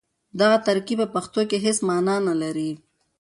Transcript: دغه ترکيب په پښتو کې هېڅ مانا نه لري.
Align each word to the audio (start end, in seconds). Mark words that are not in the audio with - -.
دغه 0.39 0.57
ترکيب 0.67 0.99
په 1.03 1.07
پښتو 1.15 1.41
کې 1.49 1.57
هېڅ 1.65 1.77
مانا 1.89 2.15
نه 2.27 2.33
لري. 2.41 2.71